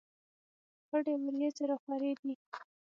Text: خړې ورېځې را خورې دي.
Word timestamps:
خړې 0.87 1.13
ورېځې 1.23 1.63
را 1.69 1.77
خورې 1.83 2.11
دي. 2.19 2.33